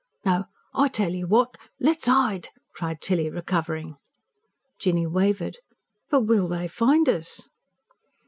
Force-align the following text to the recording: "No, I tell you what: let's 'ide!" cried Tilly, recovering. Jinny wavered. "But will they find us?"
"No, 0.25 0.45
I 0.73 0.87
tell 0.87 1.11
you 1.11 1.27
what: 1.27 1.53
let's 1.79 2.07
'ide!" 2.07 2.49
cried 2.73 3.01
Tilly, 3.01 3.29
recovering. 3.29 3.97
Jinny 4.79 5.05
wavered. 5.05 5.59
"But 6.09 6.21
will 6.21 6.47
they 6.47 6.67
find 6.67 7.07
us?" 7.07 7.49